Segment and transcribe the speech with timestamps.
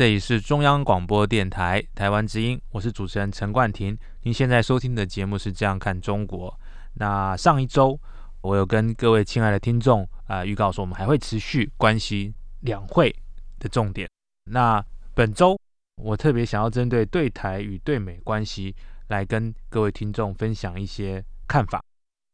[0.00, 3.94] 这里是中央广播电台台湾之音，我是主持人陈冠廷。
[4.22, 6.50] 您现在收听的节目是《这样看中国》。
[6.94, 8.00] 那上一周，
[8.40, 13.14] 我有跟各位亲爱的听众啊、预告说，我们还会持续关心两会
[13.58, 14.08] 的重点。
[14.50, 14.82] 那
[15.12, 15.60] 本周，
[16.02, 18.74] 我特别想要针对对台与对美关系。
[19.08, 21.78] 来跟各位听众分享一些看法。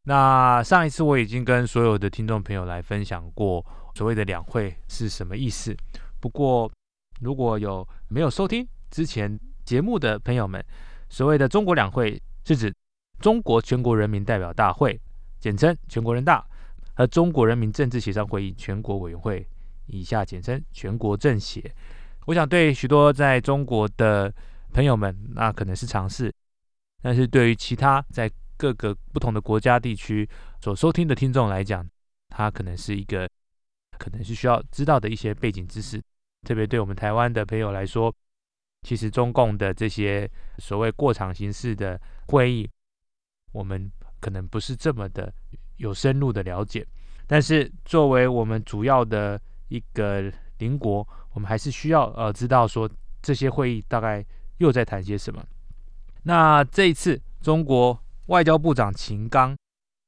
[0.05, 5.77] 那上一次我已经跟所有的听众朋友来分享过所谓的两会是什么意思。
[6.21, 6.71] 不过，
[7.21, 10.65] 如果有没有收听之前节目的朋友们，
[11.09, 12.75] 所谓的中国两会是指
[13.19, 15.01] 中国全国人民代表大会，
[15.41, 16.47] 简称全国人大，
[16.95, 19.47] 和中国人民政治协商会议全国委员会，
[19.87, 21.75] 以下简称全国政协。
[22.27, 24.33] 我想对许多在中国的
[24.73, 26.33] 朋友们，那可能是常识。
[27.03, 30.29] 但是对于其他在各个不同的国家地区
[30.61, 31.87] 所收听的听众来讲，
[32.29, 33.29] 它可能是一个，
[33.99, 36.03] 可能是需要知道的一些背景知识。
[36.47, 38.15] 特别对我们台湾的朋友来说，
[38.83, 42.71] 其实中共的这些所谓过场形式的会议，
[43.51, 45.35] 我们可能不是这么的
[45.79, 46.87] 有深入的了解。
[47.27, 52.89] 但是作为我们主要的一个邻国，我们还是需要呃知道说
[53.21, 54.25] 这些会议大概
[54.59, 55.45] 又在谈些什么。
[56.23, 59.57] 那这一次，中国外交部长秦刚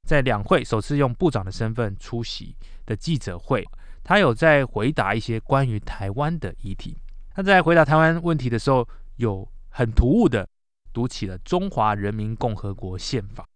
[0.06, 2.54] 在两会首次用部长的身份出席
[2.86, 3.66] 的记者会，
[4.08, 6.96] 他有在回答一些关于台湾的议题。
[7.34, 10.48] 他在回答台湾问题的时候，有很突兀的
[10.94, 13.44] 读起了《中华人民共和国宪法》。《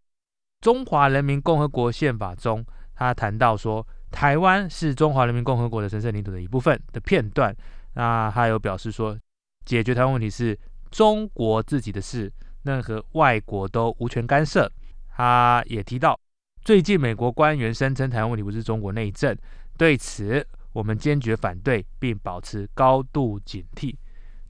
[0.61, 2.63] 中华人民共和国宪法》中，
[2.95, 7.57] 他谈到说，台湾是中华人民共和国的神圣领土的一部分的片段。
[7.95, 9.19] 那他有表示说，
[9.65, 10.59] 解决台湾问题是
[10.91, 12.31] 中国自己的事。
[12.65, 14.71] 任何外国都无权干涉。
[15.17, 16.15] 他也提到，
[16.63, 19.35] 最近美国官员声称台湾问题不是中国内政，
[19.77, 23.97] 对此我们坚决反对，并保持高度警惕。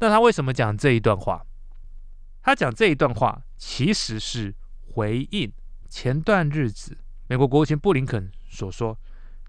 [0.00, 1.44] 那他为什么讲这一段话？
[2.42, 5.52] 他讲这一段话其实是回应
[5.88, 8.98] 前段日子美国国务卿布林肯所说，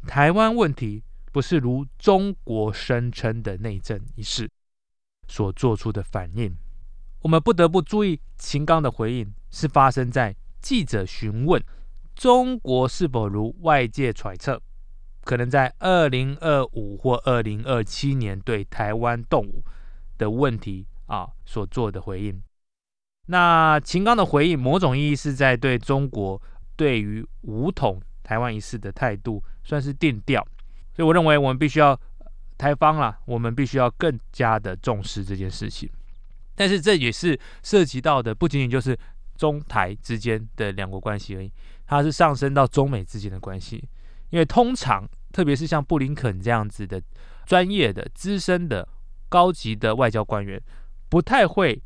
[0.08, 4.50] 台湾问题不是如中国声称的内政一事
[5.28, 6.56] 所做出的反应。
[7.22, 11.64] 我们不得不注意，秦刚的回应是发生在记者询问
[12.14, 14.62] 中国是否如外界揣测，
[15.24, 19.64] 可能在二零二五或二零二七年对台湾动武
[20.18, 22.42] 的问题啊所做的回应。
[23.28, 26.42] 那秦刚的回应，某种意义是在对中国
[26.76, 30.46] 对于武统台湾一事的态度算是定调，
[30.94, 31.98] 所以我认为我们必须要
[32.58, 35.90] 台方啦，我们必须要更加的重视这件事情。
[36.56, 38.98] 但是这也是涉及到的，不仅仅就是
[39.38, 41.52] 中台之间的两国关系而已，
[41.86, 43.84] 它是上升到中美之间的关系。
[44.34, 47.00] 因为通常，特别是像布林肯这样子的
[47.46, 48.90] 专业的、资深的、
[49.30, 50.60] 高级的外交官员，
[51.08, 51.80] 不太会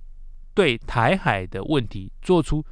[0.53, 2.65] 对台海的问题做出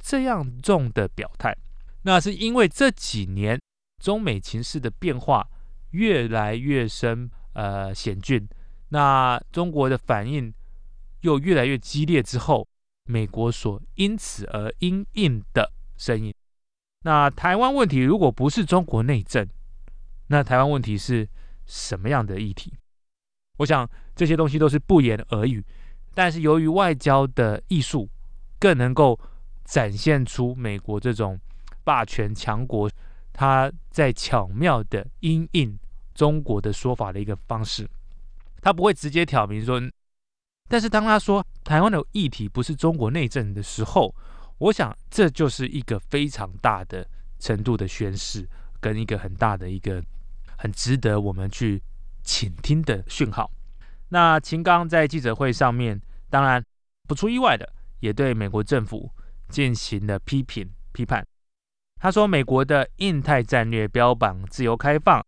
[0.00, 1.56] 这样重的表态。
[2.02, 3.56] 那是因为这几年
[4.02, 5.48] 中美情势的变化
[5.92, 8.48] 越来越深，呃，险峻。
[8.88, 10.52] 那中国的反应。
[11.22, 12.66] 又越来越激烈之后，
[13.04, 16.34] 美国所因此而因应的声音。
[17.02, 19.46] 那台湾问题如果不是中国内政，
[20.28, 21.28] 那台湾问题是
[21.66, 22.72] 什么样的议题？
[23.58, 25.64] 我想这些东西都是不言而喻。
[26.14, 28.08] 但是由于外交的艺术，
[28.58, 29.18] 更能够
[29.64, 31.40] 展现出美国这种
[31.84, 32.90] 霸权强国，
[33.32, 35.78] 他在巧妙的因应
[36.14, 37.88] 中国的说法的一个方式，
[38.60, 39.80] 他不会直接挑明说。
[40.68, 44.14] 但是当他说台湾的议题不是中国内政的时候，
[44.62, 47.04] 我想这就是一个非常大的
[47.40, 48.48] 程度的宣示，
[48.80, 50.00] 跟一个很大的一个
[50.56, 51.82] 很值得我们去
[52.22, 53.50] 倾听的讯号。
[54.10, 56.00] 那秦刚在记者会上面，
[56.30, 56.64] 当然
[57.08, 57.68] 不出意外的，
[57.98, 59.10] 也对美国政府
[59.48, 61.26] 进行了批评批判。
[62.00, 65.20] 他说，美国的印太战略标榜自由开放，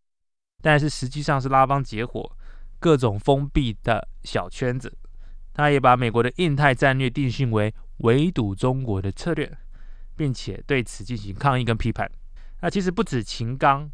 [0.62, 2.30] 但是实际上是拉帮结伙，
[2.78, 4.96] 各种封闭的小圈子。
[5.52, 9.56] 他也把美国的印太战略定性为围堵中国的策略，
[10.16, 12.10] 并且对此进行抗议跟批判。
[12.60, 13.90] 那其实不止秦刚，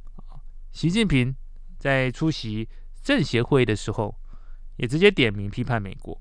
[0.72, 1.34] 习近平
[1.78, 2.68] 在出席
[3.02, 4.14] 政协会议的时候，
[4.76, 6.20] 也直接点名批判美国。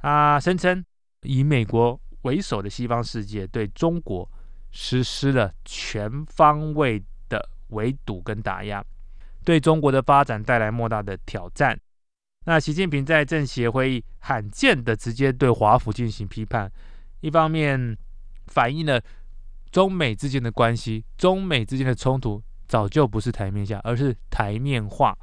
[0.00, 0.84] 他声称
[1.22, 4.30] 以美国为首的西方世界对中国
[4.70, 8.84] 实施了全方位的围堵跟打压，
[9.44, 11.78] 对中国的发展带来莫大的挑战。
[12.46, 16.72] 那习近平在政协会议罕见的直接对华府进行批判，
[17.20, 17.96] 一方面
[18.46, 19.00] 反映了
[19.70, 25.16] 中美之间的关系，中美之间的冲突早就不是台面下，而是台面化。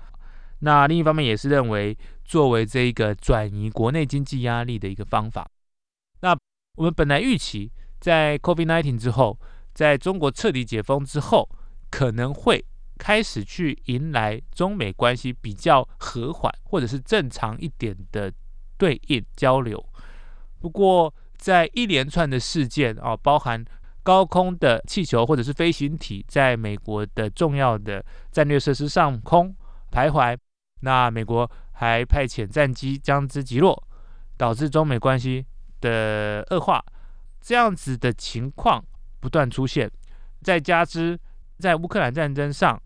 [0.59, 5.49] 那另一方面也是认为，作为这一个转移国内经济压力的一个方法。
[6.21, 6.37] 那
[6.75, 9.39] 我们本来预期，在 COVID-19 之后，
[9.73, 11.49] 在中国彻底解封之后，
[11.89, 12.63] 可能会
[12.97, 18.33] 开始去迎来中美关系比较和缓或者是正常一点的
[18.77, 19.81] 对应交流。
[20.59, 23.63] 不过，在一连串的事件啊，包含
[24.03, 29.55] 高空的气球或者是飞行体在美国的重要的战略设施上空
[29.91, 30.35] 徘徊。
[30.81, 33.87] 那美国还派遣战机将之击落，
[34.35, 35.45] 导致中美关系
[35.81, 36.83] 的恶化，
[37.41, 38.83] 这样子的情况
[39.19, 39.89] 不断出现。
[40.41, 41.19] 再加之
[41.59, 42.79] 在乌克兰战争上，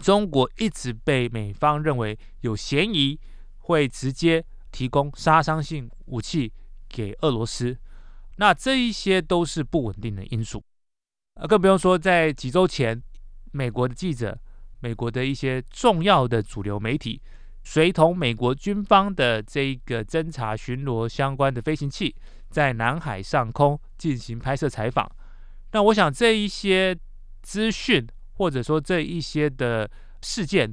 [0.00, 3.18] 中国一直被美方认为有嫌疑
[3.58, 6.52] 会直接提供杀伤性武器
[6.88, 7.76] 给俄罗斯，
[8.36, 10.62] 那这一些都是不稳定的因素。
[11.34, 13.02] 呃，更不用说在几周前，
[13.52, 14.38] 美国的记者。
[14.80, 17.18] 美国的一些重要的主流媒体，
[17.62, 22.14] 随同美国军方的这个侦察巡逻相关的飞行器，
[22.50, 25.10] 在南海上空进行拍摄采访。
[25.72, 26.94] 那我想这一些
[27.40, 29.90] 资讯，或者说这一些的
[30.22, 30.72] 事件，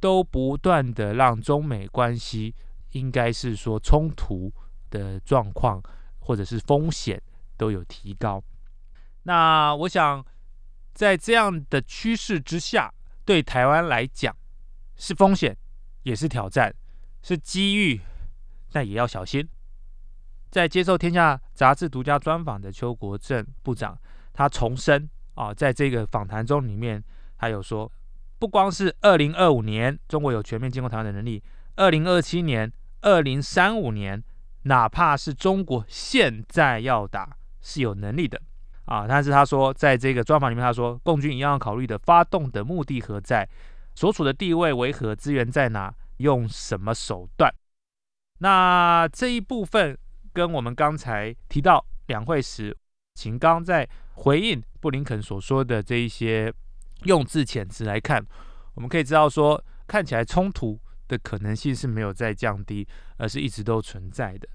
[0.00, 2.54] 都不断的让中美关系
[2.92, 4.52] 应该是说冲突
[4.90, 5.82] 的状况，
[6.18, 7.22] 或者是风险
[7.56, 8.42] 都有提高。
[9.22, 10.24] 那我想
[10.92, 12.92] 在这样的趋势之下。
[13.24, 14.32] 对台湾来讲，
[14.94, 15.56] 是风险，
[16.04, 16.72] 也是挑战，
[17.24, 18.00] 是机遇，
[18.70, 19.44] 但也要小心。
[20.48, 23.98] 在接受《天下》杂志独家专访的邱国正部长，
[24.32, 27.02] 他重申啊，在这个访谈中里面，
[27.38, 27.90] 他有说，
[28.40, 31.40] 不光是二零二五年中国有全面进攻台湾的能力，
[31.76, 32.70] 二零二七年、
[33.02, 34.22] 二零三五年，
[34.64, 38.42] 哪怕是中国现在要打，是有能力的。
[38.86, 39.04] 啊！
[39.08, 43.44] 但是他说，在这个专访里面，他说，共军一样要考虑的发动的目的何在，
[43.96, 47.52] 所处的地位为何，资源在哪，用什么手段。
[48.38, 49.98] 那这一部分
[50.32, 52.76] 跟我们刚才提到两会时，
[53.16, 56.52] 秦刚在回应布林肯所说的这一些
[57.06, 58.24] 用字遣词来看，
[58.74, 60.78] 我们可以知道说，看起来冲突
[61.08, 62.86] 的可能性是没有在降低，
[63.16, 64.48] 而是一直都存在的。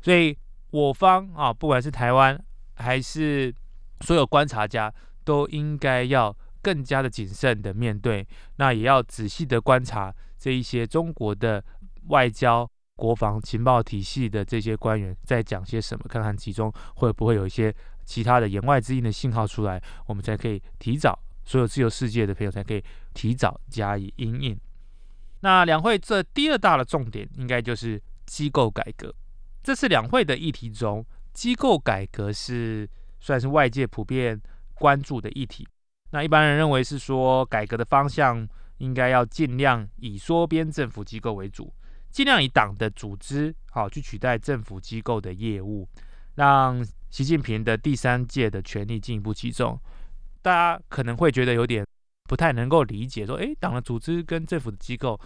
[0.00, 0.34] 所以
[0.70, 2.42] 我方啊，不管是台湾
[2.76, 3.54] 还是
[4.00, 4.90] 所有观察家
[5.24, 8.26] 都应该要更加的谨慎的面对，
[8.56, 11.62] 那也要仔细的观察这一些中国的
[12.08, 17.74] 外交、国防、情报体系的这些官员在讲些什么，看看其中会不会有一些
[18.06, 22.82] 其他的言外之音的信号出来，我们才可以提早，所有自由世界的朋友才可以
[23.12, 24.58] 提早加以因应。
[25.40, 29.14] 那两会这第二大的重点，应该就是机构改革。
[29.62, 31.04] 这次两会的议题中，
[31.34, 32.88] 机构改革是。
[33.18, 34.40] 算是外界普遍
[34.74, 35.66] 关注的议题。
[36.10, 41.72] 那一般人认为是说，改革的方向应该要尽量以缩编政府机构为主，
[42.10, 45.88] 尽量以党的组织好去取代政府机构的业务，
[46.36, 49.78] 让习近平的第三届的权力进一步集中。
[50.40, 51.84] 大家可能会觉得有点
[52.28, 55.20] 不太能够理解，说，诶，党的组织跟政府的机构，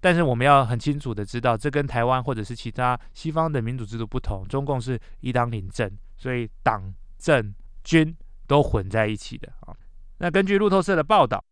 [0.00, 6.94] 但是我们要很清楚的知道，这跟台湾或者是其他西方的民主制度不同，中共是一党领政，所以党。
[7.18, 8.14] 政军
[8.46, 9.74] 都混在一起的啊。
[10.18, 11.42] 那根据路透社的报道，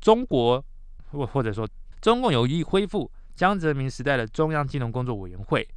[0.00, 0.64] 中国
[1.10, 1.68] 或或者说
[2.00, 5.68] 中共有意恢复江泽民时代的中央金融工作委员会，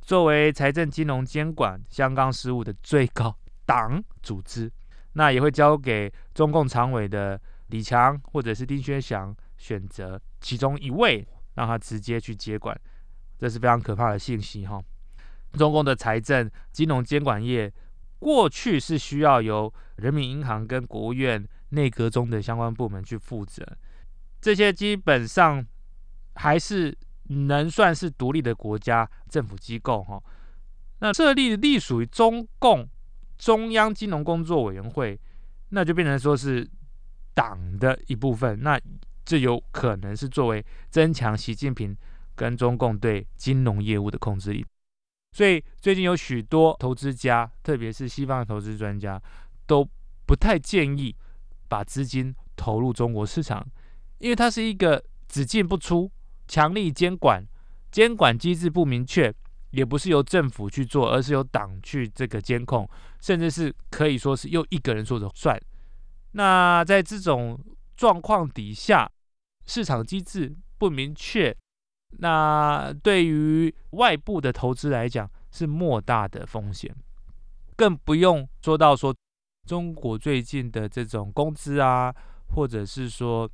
[0.00, 4.70] 作为财政金融监管相关事务的最高 党组织，
[5.12, 12.78] 那也会交给中共常委的李强或者是丁薛祥选择其中一位，让他直接去接管，
[13.38, 14.82] 这是非常可怕的信息哈。
[15.52, 17.72] 中共的财政金融监管业。
[18.18, 23.66] 过去是需要由人民银行跟国务院内阁中的相关部门去负责，
[24.42, 25.66] 这些基本上
[26.34, 26.94] 还是
[27.30, 30.22] 能算是独立的国家政府机构哈。
[31.00, 32.86] 那设立隶属于中共
[33.38, 35.18] 中央金融工作委员会，
[35.70, 36.68] 那就变成说是
[37.32, 38.78] 党的一部分，那
[39.24, 41.96] 这有可能是作为增强习近平
[42.34, 44.64] 跟中共对金融业务的控制力。
[45.32, 49.22] 所以最近有许多投资家，特别是西方的投资专家，
[49.66, 49.88] 都
[50.26, 51.14] 不太建议
[51.68, 53.64] 把资金投入中国市场，
[54.18, 56.10] 因为它是一个只进不出、
[56.50, 57.46] 强力监管、
[57.92, 59.32] 监管机制不明确、
[59.70, 62.90] 也不是由政府去做，而是由党去这个监控，
[63.20, 65.56] 甚至是可以说是由一个人说了算。
[66.32, 67.56] 那在这种
[67.96, 69.08] 状况底下，
[69.64, 71.56] 市场机制不明确，
[72.18, 76.92] 那对于外部的投资来讲是莫大的风险，
[77.76, 79.14] 更不用说到说
[79.68, 82.12] 中国最近的这种工资啊，
[82.56, 83.48] 或者是说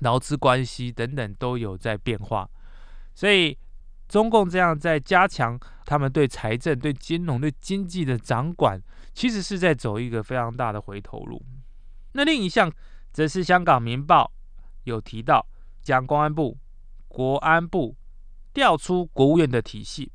[0.00, 2.48] 劳资关系等等都有在变化，
[3.14, 3.56] 所以
[4.08, 8.80] 中共这样在加强他们对财政、对金融、对经济的掌管，
[9.14, 11.42] 其实是在走一个非常大的回头路。
[12.12, 12.72] 那另一项
[13.12, 14.30] 则是香港《明报》
[14.84, 15.46] 有提到，
[15.82, 16.56] 将公安部、
[17.08, 17.96] 国安部
[18.52, 20.12] 调出国务院的体系，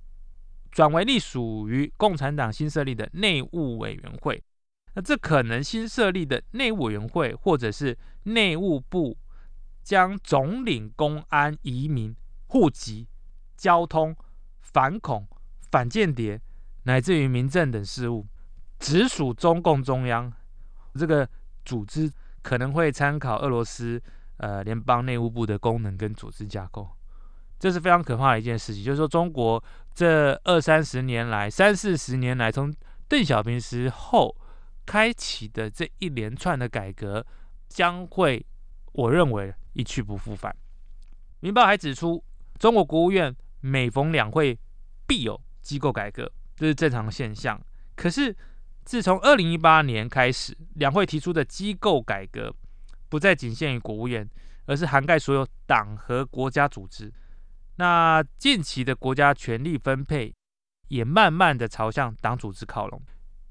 [0.72, 4.44] 转为隶属于共产党新设立的内务委员会。
[4.94, 9.18] 那这可能新设立的内务委员会，或者是内务部，
[9.84, 12.16] 将总领公安、移民、
[12.48, 13.08] 户籍、
[13.58, 14.16] 交通、
[14.60, 15.28] 反恐、
[15.72, 16.42] 反间谍，
[16.84, 18.26] 乃至于民政等事务，
[18.80, 20.32] 直属中共中央。
[20.94, 21.28] 这个。
[21.64, 22.12] 组织
[22.42, 24.02] 可能会参考俄罗斯
[24.38, 26.90] 呃联邦内务部的功能跟组织架构，
[27.60, 28.84] 这是非常可怕的一件事情。
[28.84, 32.74] 就是说，中国这二三十年来、三四十年来，从
[33.08, 34.36] 邓小平时候
[34.84, 37.24] 开启的这一连串的改革，
[37.70, 38.44] 将会
[38.94, 40.56] 我认为一去不复返。
[41.40, 42.24] 明报还指出，
[42.60, 44.58] 中国国务院每逢两会
[45.08, 47.60] 必有机构改革，这是正常现象。
[47.96, 48.36] 可是，
[48.84, 52.54] 自从二零一八年开始，两会提出的机构改革
[53.10, 54.28] 不再仅限于国务院，
[54.66, 57.12] 而是涵盖所有党和国家组织。
[57.78, 60.34] 那近期的国家权力分配
[60.90, 63.02] 也慢慢的朝向党组织靠拢。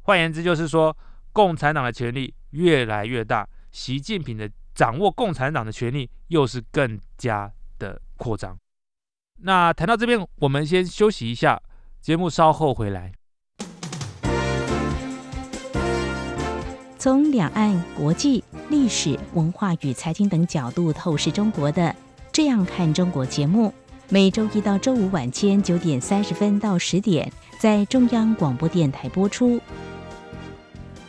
[0.02, 0.96] 换言之，就是说
[1.32, 8.56] 共产党的权力越来越大，习近平的掌握共产党的权力又是更加的扩张。
[9.42, 11.60] 那谈到这边，我们先休息一下，
[12.00, 13.12] 节目稍后回来。
[16.98, 21.82] 从两岸、国际、历史文化与财经等角度透视中国的
[22.32, 23.74] 《这样看中国》节目，
[24.08, 29.60] 每周一到周五晚间九点三十分到十点在中央广播电台播出。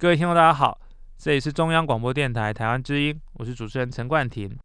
[0.00, 0.80] 各位听众，大家好，
[1.18, 4.58] 这里是中央广播电台台湾之音，我是主持人陈冠廷。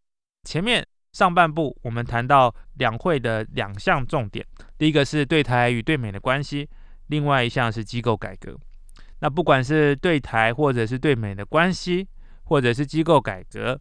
[0.44, 6.70] 前面上半部我们谈到两会的两项重点，第一个是对台与对美的关系，
[7.08, 8.58] 另外一项是机构改革。
[9.20, 12.08] 那不管是对台或者是对美的关系，
[12.46, 13.78] 或者是机构改革，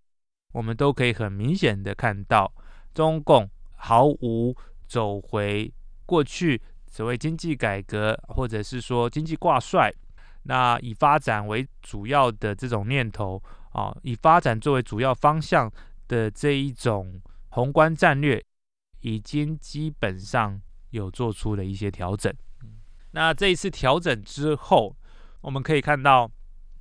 [0.54, 2.52] 我们都可以很明显的看到，
[2.92, 4.52] 中共毫无
[4.88, 5.72] 走回
[6.04, 9.94] 过去所谓经济改革，或者是说经济挂帅。
[10.46, 15.72] 那以发展为主要的这种念头啊，以发展作为主要方向
[16.06, 18.44] 的这一种宏观战略，
[19.00, 20.60] 已经基本上
[20.90, 22.30] 有做出了一些调整。
[23.12, 24.94] 那这一次调整之后，
[25.40, 26.30] 我们可以看到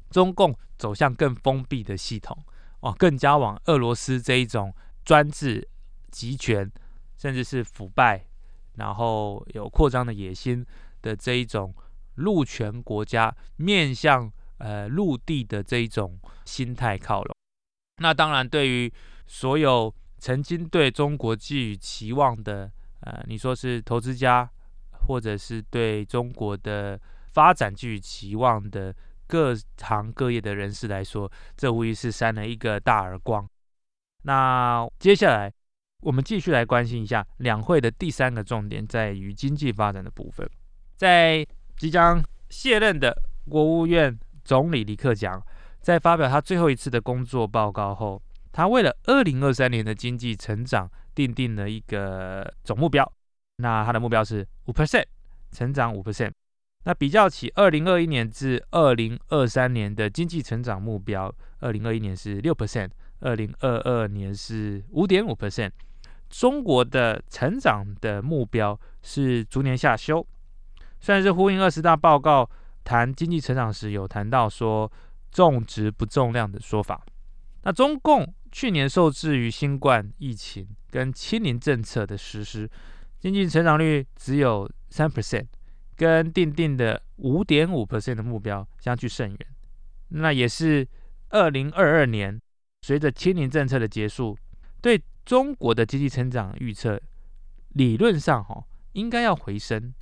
[0.09, 2.37] 中共走向更封闭的系统
[2.81, 5.65] 哦，更加往俄罗斯这一种专制、
[6.11, 6.69] 集权，
[7.17, 8.25] 甚至是腐败，
[8.75, 10.65] 然后有扩张的野心
[11.01, 11.73] 的这一种。
[12.15, 17.35] 陆权国家面向呃陆地的这一种心态靠拢，
[17.97, 18.91] 那当然对于
[19.25, 24.49] 所有曾经对中国寄予期望的呃，你说是投资家，
[25.07, 26.99] 或者是对中国的
[27.31, 28.95] 发展寄予期望的
[29.27, 33.49] 各行各业的人士来说，这无疑是扇了一个大耳光。
[34.21, 35.51] 那接下来
[36.01, 40.47] 我们继续来关心一下两会的第三个重点，在于经济发展的部分，
[40.95, 41.45] 在。
[41.77, 43.15] 即将卸任的
[43.49, 45.41] 国务院总理李克强
[45.81, 53.11] 在发表他最后一次的工作报告后，他为了二零二三年的经济成长订定了一个总目标。
[53.57, 55.05] 那他的目标是五 percent
[55.51, 56.31] 成长五 percent。
[56.85, 62.89] 那比较起二零二一年至二零二三年的经济成长目标，二零二一年是六 percent，
[63.19, 65.71] 二零二二年是五点五 percent。
[66.29, 70.25] 中国的成长的目标是逐年下修，
[71.03, 72.49] 算是呼应二十大报告
[72.85, 74.89] 谈经济成长时有谈到说
[75.33, 77.05] 重质不重量的说法。
[77.63, 82.69] 那中共去年受制于新冠疫情跟清零政策的实施，
[83.19, 85.47] 经济成长率只有三 percent，
[85.97, 89.39] 跟定定的五点五 percent 的目标相距甚远。
[90.07, 90.87] 那也是
[91.31, 92.41] 二零二二年
[92.83, 94.37] 随着清零政策的结束，
[94.81, 95.03] 对。
[95.25, 97.01] 中国的经济成长预测
[97.69, 99.93] 理论上哈应该要回升，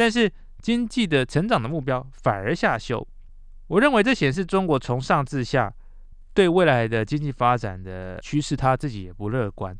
[0.00, 3.06] 但是经济的成长的目标反而下修。
[3.66, 5.70] 我认为这显示中国从上至下
[6.32, 9.76] 对未来的经济发展的趋势，他自己也不乐观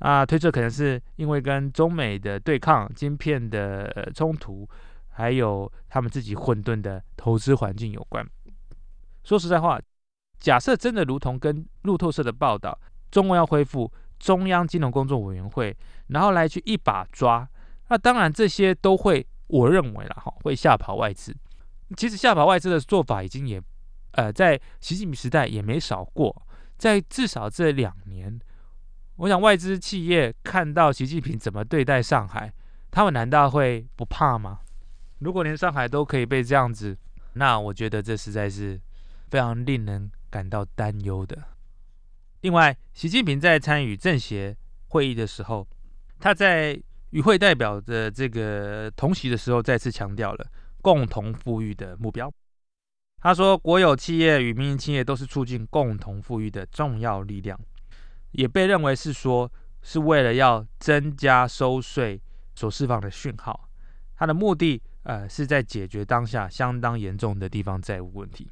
[0.00, 0.26] 啊。
[0.26, 4.68] 推测可能是因为跟中美的对抗、晶片的冲突，
[5.10, 8.28] 还有他们自己混沌的投资环境有关。
[9.22, 9.80] 说实在话，
[10.40, 12.76] 假设真的如同跟路透社的报道，
[13.12, 13.88] 中国要恢复。
[14.18, 15.76] 中央金融工作委员会，
[16.08, 17.48] 然后来去一把抓，
[17.90, 21.34] 那当然这些都会，我认为啦哈，会吓跑外资。
[21.96, 23.62] 其实吓跑外资的做法已经也，
[24.12, 26.46] 呃，在习近平时代也没少过。
[26.76, 28.38] 在至少这两年，
[29.16, 32.52] 我想外资企业看到习近平怎么对待上海，
[32.90, 34.60] 他们难道会不怕吗？
[35.20, 36.98] 如果连上海都可以被这样子，
[37.34, 38.78] 那我觉得这实在是
[39.30, 41.42] 非常令人感到担忧的。
[42.42, 44.54] 另外，习近平在参与政协
[44.88, 45.66] 会议的时候，
[46.20, 46.78] 他在
[47.10, 50.46] 与会代表的这个同席的时候，再次强调了
[50.82, 52.32] 共同富裕的目标。
[53.18, 57.58] 他说，国有企业与民营企业都是促进共同富裕的重要力量，
[58.32, 59.50] 也被认为是说
[59.82, 62.20] 是为了要增加收税
[62.54, 63.68] 所释放的讯号。
[64.16, 68.48] 他的目的，呃，是在解决当下相当严重的地方债务问题。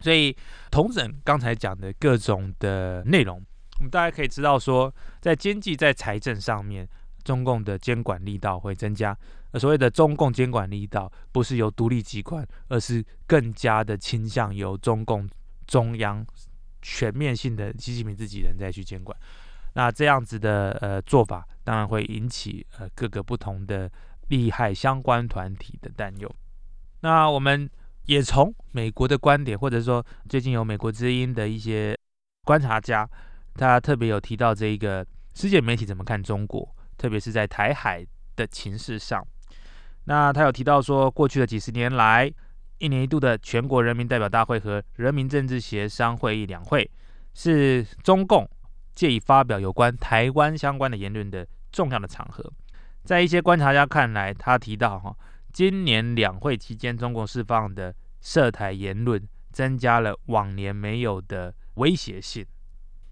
[0.00, 0.36] 所以，
[0.70, 3.42] 统整刚才讲的各种的内容，
[3.78, 6.88] 我们大家可以知道说，在经济、在财政上面，
[7.24, 9.16] 中共的监管力道会增加。
[9.50, 15.28] 而所谓的中共监管力道，不是由独立机关，而是更加的倾向由中共
[15.66, 16.24] 中央
[16.82, 19.18] 全面性的习近平自己人再去监管。
[19.72, 23.90] 那这样子的呃做法，当然会引起呃各个不同的
[24.28, 26.30] 利害相关团体的担忧。
[27.00, 27.68] 那我们。
[28.06, 31.98] 也从美国的观点，或者说最近有美国之音的一些
[32.44, 33.08] 观察家，
[33.54, 35.02] 他特别有提到这一个
[35.34, 36.73] 世界媒体怎么看中国，
[37.04, 38.02] 特别是在台海
[38.34, 39.22] 的情势上。
[40.04, 42.32] 那他有提到说，过去的几十年来，
[42.78, 46.90] 一年一度的全国人民代表大会和人民政治协商会议两会，
[47.34, 48.48] 是中共
[48.94, 52.50] 借以发表有关台湾相关的言论的重要的场合。
[53.04, 55.14] 在一些观察家看来，他提到哈。
[55.52, 62.46] 今年两会期间，中共释放的涉台言论增加了往年没有的威胁性。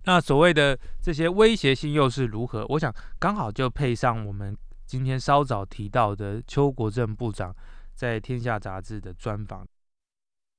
[0.04, 2.66] 那所谓的这些威胁性又是如何？
[2.70, 7.54] 我想刚好就配上我们今天稍早提到的邱国正部长
[7.94, 9.66] 在《天下》杂志的专访。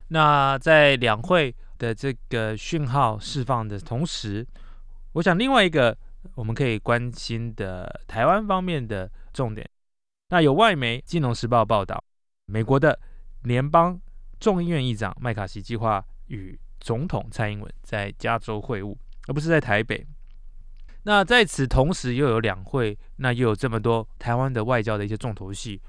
[0.10, 4.48] 那在两会的这个讯号释放的同时，
[5.14, 5.98] 我想另外一个
[6.36, 9.68] 我们可以关心的台湾方面的重点。
[10.30, 12.02] 那有外媒《金融时报》报道，
[12.46, 12.98] 美国的
[13.44, 14.00] 联邦
[14.40, 18.96] 众议院议长麦卡锡计划与总统蔡英文在加州会晤，
[19.28, 20.06] 而不是在台北。
[21.04, 25.82] 那在此同时又有两会，那又有这么多台湾的外交的一些重头戏，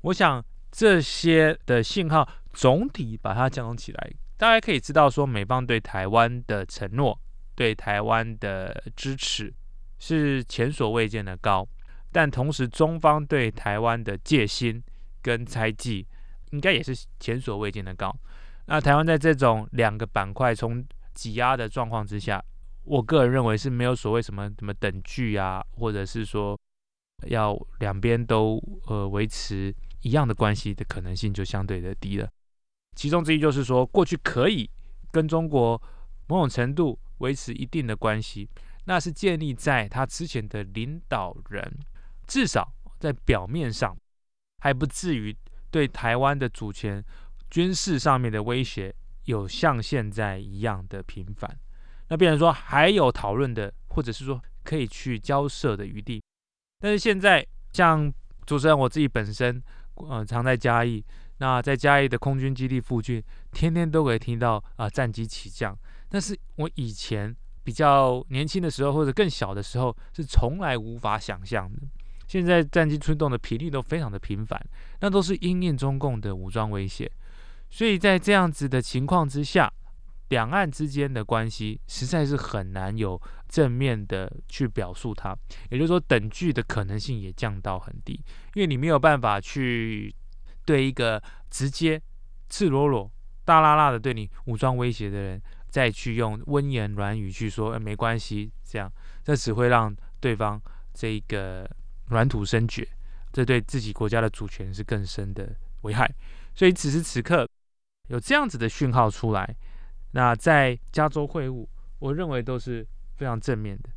[0.00, 7.20] 我想这些的信号总体把它加总起来，大家可以知道说，美方对台湾的承诺、
[7.54, 9.52] 对台湾的支持
[9.98, 11.68] 是前所未见的高。
[12.10, 14.82] 但同时，中方对台湾的戒心
[15.20, 16.06] 跟猜忌，
[16.50, 18.14] 应该也是前所未见的高。
[18.66, 20.82] 那台湾在这种两个板块从
[21.14, 22.42] 挤压的状况之下，
[22.84, 26.58] 我个人认为是没有所谓什么什么等距啊，或者是说
[27.28, 32.28] 要两边都呃维持一样的关系的可能性就相对的低了。
[32.96, 34.68] 其中之一就是说，过去可以
[35.10, 35.80] 跟中国
[36.26, 38.48] 某种程度维持一定的关系，
[38.84, 41.78] 那是建立在他之前的领导人。
[42.26, 43.96] 至少在表面上，
[44.58, 45.36] 还不至于
[45.70, 47.04] 对台湾的主权、
[47.50, 51.58] 军事上面的威胁有像现在一样的频繁。
[52.12, 56.22] 那变成说还有讨论的，或者是说可以去交涉的余地。
[56.78, 58.12] 但是现在，像
[58.44, 59.62] 主持人我自己本身，
[59.94, 61.02] 呃，常在嘉义，
[61.38, 65.74] 那在嘉义的空军基地附近，天天都可以听到啊、战机起降。
[66.10, 71.80] 但是我以前比较年轻的时候，或者更小的时候，是从来无法想象的。
[72.28, 74.62] 现在战机出动的频率都非常的频繁，
[75.00, 77.10] 那都是因应中共的武装威胁。
[77.70, 79.72] 所以在这样子的情况之下，
[80.32, 85.36] 两岸之间的关系实在是很难有正面的去表述它，
[85.68, 88.14] 也就是说等距的可能性也降到很低，
[88.54, 90.14] 因为你没有办法去
[90.64, 92.00] 对一个直接、
[92.48, 93.12] 赤裸裸、
[93.44, 98.90] 大剌剌的对你武装威胁的人，再去用温言软语去说，呃，没关系，这样，
[99.22, 100.58] 这只会让对方
[100.94, 101.68] 这个
[102.08, 102.88] 软土深掘，
[103.34, 106.10] 这对自己国家的主权是更深的危害。
[106.54, 107.46] 所以此时此刻
[108.08, 109.54] 有这样子的讯号出来。
[110.12, 111.66] 那在加州会晤，
[111.98, 113.88] 我认为都是非常正面的。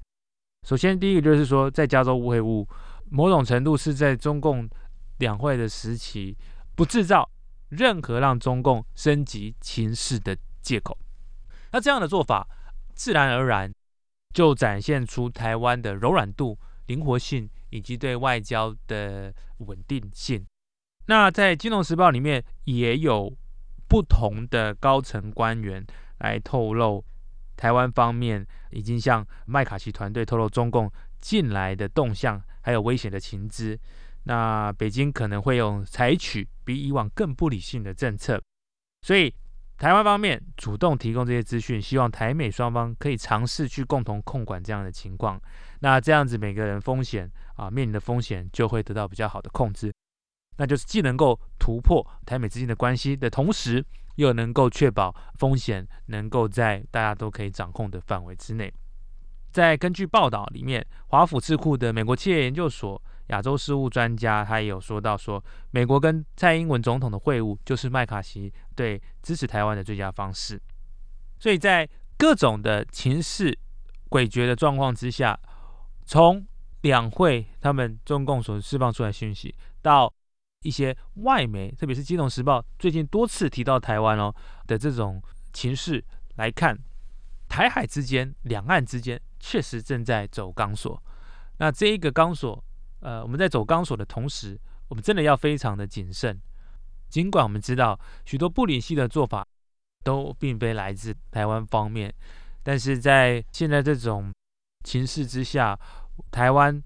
[0.66, 2.66] 首先，第一个就是说，在加州会晤，
[3.10, 4.68] 某种程度是在中共
[5.20, 6.36] 两会的时期，
[6.74, 7.30] 不制造
[7.70, 10.98] 任何让中共升级情势的借口。
[11.72, 12.48] 那这样的做法，
[12.94, 13.72] 自然而然
[14.34, 20.46] 就展现出台湾的柔软度、灵活性以及对外交的稳定性。
[21.08, 23.32] 那在《金融时报》里面也有
[23.88, 25.86] 不同的高层官员。
[26.20, 27.04] 来透露，
[27.56, 33.80] 台湾方面已经向麦卡锡团队透露中共近来的动向，还有危险的情资。
[34.24, 38.42] 那北京可能会用采取比以往更不理性的政策，
[39.04, 39.32] 所以
[39.78, 45.40] 台湾方面主动提供这些资讯，希望台美双方可以尝试去共同控管这样的情况。
[45.82, 49.94] 那这样子每个人风险啊面临的风险就会得到比较好的控制，
[50.58, 53.86] 那就是既能够突破台美之间的关系的同时。
[54.16, 58.74] 又能够确保风险能够在大家都可以掌控的范围之内。
[59.52, 70.62] 在根据报道里面，华府智库的美国企业研究所亚洲事务专家他也有说到说，美国跟蔡英文总统的会晤就是麦卡锡对支持台湾的最佳方式。
[71.40, 73.58] 所以在各种的情势
[74.10, 75.40] 诡谲的状况之下，
[76.06, 76.46] 从
[76.82, 80.14] 两会他们中共所释放出来讯息到。
[80.66, 84.34] 一些外媒，特别是《金融时报》最近多次提到台湾哦
[84.66, 85.22] 的这种
[85.54, 86.04] 情势
[86.38, 86.76] 来看，
[87.48, 91.00] 台海之间、两岸之间确实正在走钢索。
[91.60, 92.62] 那这一个钢索，
[93.02, 96.36] 呃，我们在走钢索的同时，我们真的要非常的谨慎。
[97.10, 99.46] 尽管我们知道许多不理性的做法
[100.04, 102.12] 都并非来自台湾方面，
[102.64, 104.34] 但是在现在这种
[104.84, 105.80] 情势之下，
[106.32, 106.82] 台湾、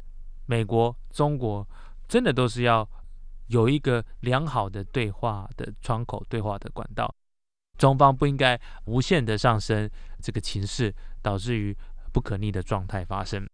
[0.47, 1.65] 美国、中国
[2.09, 2.85] 真的都是要。
[3.49, 7.13] 有一个良好的对话的窗口，对话的管道，
[7.79, 9.89] 中方不应该无限的上升
[10.21, 11.75] 这个情势，导致于
[12.13, 13.49] 不可逆的状态发生。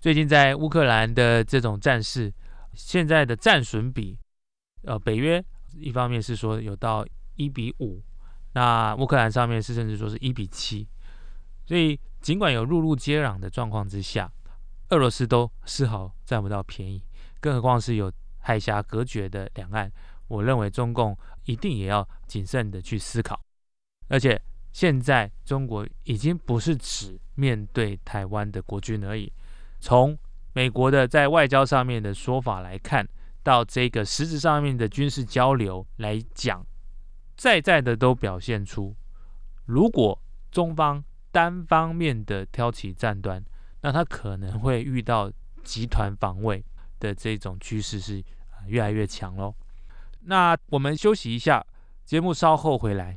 [0.00, 2.32] 最近在乌克兰的这种战事，
[2.72, 4.18] 现在的战损比，
[4.84, 5.44] 呃，北约
[5.74, 8.02] 一方面是说有到一比五，
[8.54, 10.88] 那乌克兰上面是甚至说是一比七，
[11.66, 14.32] 所以尽管有陆路接壤的状况之下，
[14.88, 17.04] 俄罗斯都丝毫占不到便宜，
[17.38, 18.10] 更何况是有。
[18.46, 19.90] 海峡隔绝的两岸，
[20.28, 23.40] 我认为中共一定也要谨慎的去思考。
[24.06, 24.40] 而且
[24.72, 29.32] 现在中国已经不是只面对台湾的国军而已。
[29.80, 30.16] 从
[30.52, 33.04] 美国的在外交上面的说法来看，
[33.42, 36.64] 到这个实质上面的军事交流来讲，
[37.36, 38.94] 在在的都表现出，
[39.64, 40.16] 如果
[40.52, 43.44] 中方单方面的挑起战端，
[43.80, 45.32] 那他可能会遇到
[45.64, 46.64] 集团防卫
[47.00, 48.22] 的这种趋势是。
[48.68, 49.54] 越来越强喽。
[50.22, 51.64] 那我们休息一下，
[52.04, 53.16] 节目稍后回来。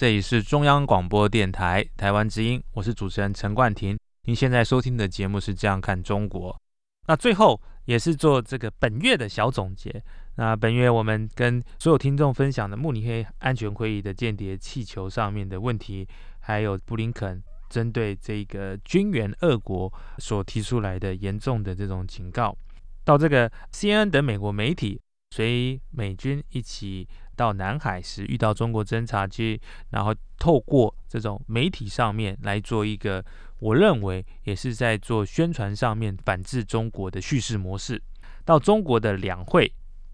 [0.00, 3.98] 这里是中央广播电台台湾之音，我是主持人陈冠廷。
[4.22, 6.58] 您现在收听的节目是这样看中国。
[7.06, 10.02] 那最后也是做这个本月的小总结。
[10.36, 16.08] 那本月我们跟所有听众分享的慕尼黑安全会议的间谍气球上面的问题，
[16.38, 22.56] 还有布林肯针对这个军援俄国所提出来的严重的这种警告，
[23.04, 24.98] 到这个 CNN 等美国媒体
[25.32, 27.06] 随美军一起。
[27.40, 33.24] 到南海时遇到中国侦察机，然后透过这种媒体上面来做一个，
[33.60, 38.02] 我认为也是在做宣传上面反制中国的叙事模式。
[38.44, 39.72] 到中国的两会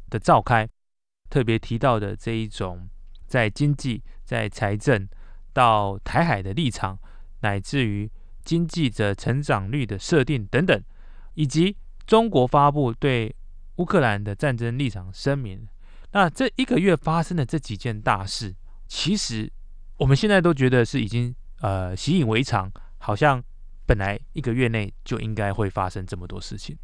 [0.08, 0.68] 的召开，
[1.28, 2.88] 特别提到的这一种
[3.26, 5.08] 在经济、在财政
[5.52, 6.96] 到台海的立场，
[7.40, 8.08] 乃至于
[8.44, 10.80] 经济的成长率的设定等等，
[11.34, 13.34] 以及中国发布对
[13.78, 15.66] 乌克兰的战争立场声明。
[16.12, 18.54] 那这一个月发生的这几件大事，
[18.86, 19.52] 其实
[19.98, 23.42] 我们现在都觉得是已经呃习以为常，好像
[23.84, 26.76] 本来一个月内就应该会发生这么多事情。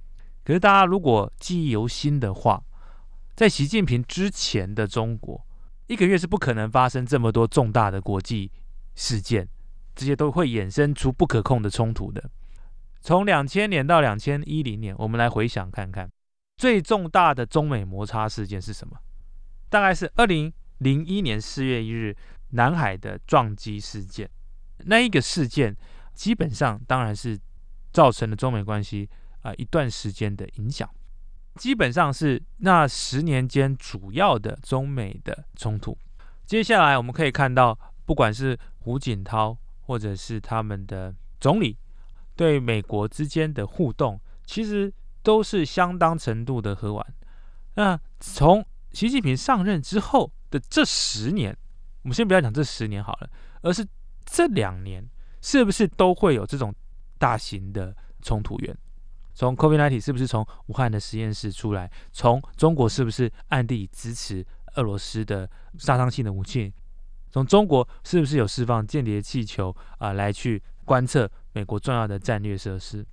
[0.45, 2.63] 可是大家如果记忆犹新的话，
[3.35, 5.47] 在习近平之前的中国，
[5.87, 8.51] 一个月是不可能发生这么多重大的国际
[8.95, 9.49] 事件，
[9.95, 12.31] 这些都会衍生出不可控的冲突的。
[13.01, 16.11] 从两千年到两千一零年，我们来回想看看，
[16.57, 18.99] 最重大的中美摩擦事件是什么？
[19.73, 22.15] 大概是二零零一年四月一日
[22.51, 24.29] 南海的撞击事件，
[24.81, 25.75] 那一个事件
[26.13, 27.41] 基本上当然是
[27.91, 29.09] 造成了中美关系
[29.41, 30.87] 啊、一段时间的影响，
[31.55, 35.97] 基本上是那十年间主要的中美的冲突。
[36.45, 41.79] 接下来我们可以看到，不管是胡锦涛或者是他们的总理
[42.37, 47.15] 对美国之间的互动，其实都是相当程度的和缓。
[47.77, 51.57] 那从习近平上任之后的这十年，
[52.03, 53.31] 我们先不要讲这十年好了，
[53.63, 53.87] 而是
[54.25, 55.03] 这两年，
[55.41, 56.75] 是不是都会有这种
[57.19, 58.77] 大型的冲突源？
[59.35, 61.91] 从 COVID-19 是不是从武汉的实验室出来？
[62.13, 66.73] 从中国是不是暗地支持俄罗斯的杀伤性的武器？
[67.31, 73.07] 从中国是不是有释放间谍气球啊、来去观测美国重要的战略设施？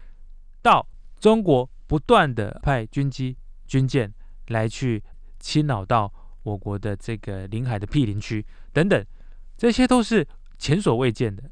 [0.62, 0.86] 到
[1.22, 4.14] 中国不断的派军机、军舰
[4.48, 5.02] 来去。
[5.40, 6.12] 侵扰到
[6.44, 9.06] 我国的这个领海的毗邻区等等，
[9.58, 10.26] 这些都是
[10.58, 11.44] 前所未见的，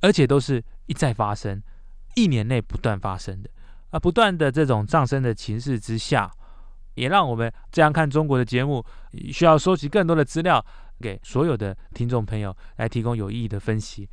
[0.00, 1.62] 而且都是一再发生，
[2.14, 3.50] 一年内不断发生的
[3.90, 3.98] 啊！
[3.98, 6.30] 不断的这种上升的情势之下，
[6.94, 8.84] 也让我们这样看中国的节目，
[9.32, 10.64] 需要收集更多的资料，
[11.00, 14.08] 给所有的听众朋友来提供有意义的分析。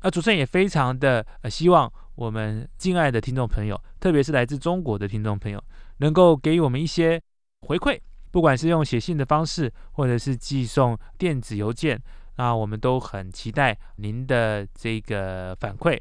[0.00, 5.62] 而主持人也非常的呃希望我们敬爱的听众朋友，特别是来自中国的听众朋友，
[5.98, 7.20] 能够给予我们一些
[7.62, 7.98] 回馈。
[8.34, 11.96] 不管是用写信的方式，或者是寄送电子邮件，
[12.34, 15.96] 那我们都很期待您的这个反馈。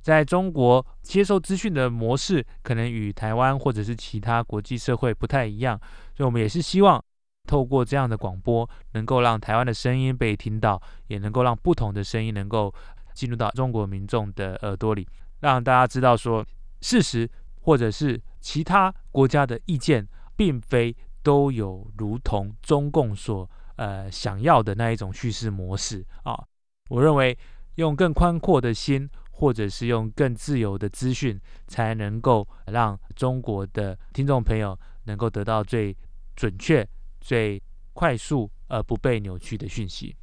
[0.00, 5.78] 在中国接受资讯的模式，可能与台湾或者是其他国际社会不太一样，
[6.16, 7.04] 所以我们也是希望
[7.46, 12.72] 透过这样的广播，能够让台湾的声音被听到，也能够让不同的声音能够
[13.12, 15.06] 进入到中国民众的耳朵里，
[15.40, 16.42] 让大家知道说，
[16.80, 17.28] 事实
[17.60, 20.96] 或者是其他国家的意见，并非。
[21.28, 26.42] 都有如同中共所呃想要的那一种叙事模式啊，
[26.88, 27.36] 我认为
[27.74, 35.94] 用更宽阔的心，或者是用更自由的资讯，才能够让中国的听众朋友能够得到最
[36.34, 36.88] 准确、
[37.20, 37.62] 最
[37.92, 40.16] 快速而不被扭曲的讯息。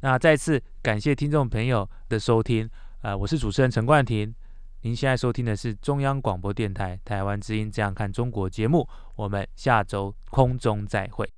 [0.00, 2.66] 那再次感谢听众朋友的收听，
[3.02, 4.34] 呃，我是主持人陈冠廷。
[4.82, 11.28] 您现在收听的是中央广播电台台湾之音《这样看中国》节目，我们下周空中再会。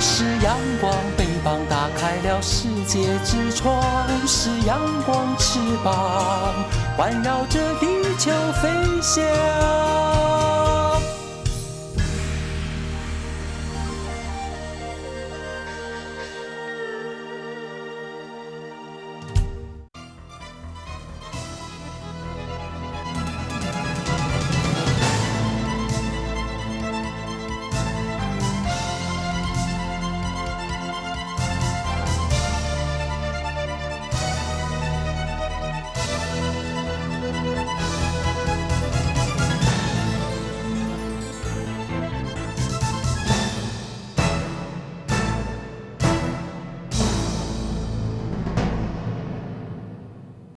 [0.00, 3.80] 是阳光，翅膀打开了世界之窗；
[4.26, 6.54] 是阳光，翅膀
[6.96, 7.86] 环绕着地
[8.18, 8.68] 球飞
[9.00, 10.47] 翔。